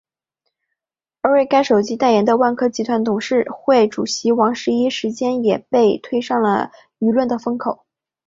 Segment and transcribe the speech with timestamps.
[1.21, 7.85] 而为该手机代言的万科集团董事会主席王石一时间也被推上了舆论的风口。